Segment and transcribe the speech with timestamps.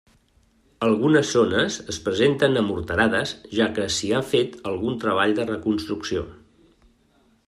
[0.85, 6.25] Algunes zones es presenten amorterades, ja que s'hi ha fet algun treball de reconstrucció.